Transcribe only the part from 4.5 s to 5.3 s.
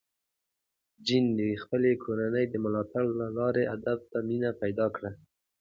پیدا کړه.